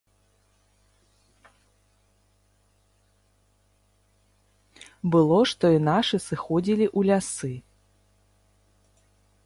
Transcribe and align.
Было, 5.17 5.39
што 5.53 5.65
і 5.77 5.85
нашы 5.89 6.17
сыходзілі 6.29 6.85
ў 6.97 7.13
лясы. 7.13 7.53